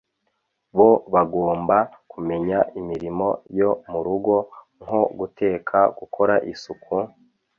bo 0.77 0.89
bagomba 1.13 1.77
kumenya 2.11 2.59
imirimo 2.79 3.27
yo 3.59 3.69
mu 3.91 3.99
rugo 4.07 4.35
nko 4.83 5.01
guteka, 5.19 5.77
gukora 5.99 6.35
isuku, 6.51 6.93